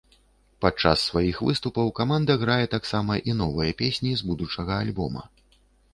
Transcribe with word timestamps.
Падчас 0.63 1.03
сваіх 1.09 1.41
выступаў 1.49 1.91
каманда 1.99 2.37
грае 2.43 2.65
таксама 2.75 3.19
і 3.33 3.35
новыя 3.43 3.71
песні 3.83 4.11
з 4.23 4.31
будучага 4.31 4.71
альбома. 4.87 5.23